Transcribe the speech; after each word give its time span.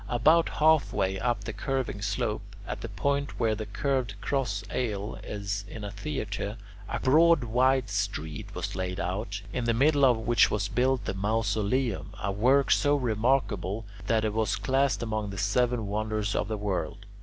About 0.09 0.49
halfway 0.49 1.19
up 1.19 1.43
the 1.43 1.53
curving 1.53 2.01
slope, 2.01 2.55
at 2.65 2.81
the 2.81 2.89
point 2.89 3.39
where 3.39 3.53
the 3.53 3.67
curved 3.67 4.19
cross 4.19 4.63
aisle 4.71 5.19
is 5.23 5.63
in 5.67 5.83
a 5.83 5.91
theatre, 5.91 6.57
a 6.89 6.99
broad 6.99 7.43
wide 7.43 7.87
street 7.87 8.55
was 8.55 8.73
laid 8.75 8.99
out, 8.99 9.43
in 9.53 9.65
the 9.65 9.75
middle 9.75 10.03
of 10.03 10.17
which 10.17 10.49
was 10.49 10.67
built 10.67 11.05
the 11.05 11.13
Mausoleum, 11.13 12.13
a 12.19 12.31
work 12.31 12.71
so 12.71 12.95
remarkable 12.95 13.85
that 14.07 14.25
it 14.25 14.35
is 14.35 14.55
classed 14.55 15.03
among 15.03 15.29
the 15.29 15.37
Seven 15.37 15.85
Wonders 15.85 16.33
of 16.33 16.47
the 16.47 16.57
World. 16.57 17.05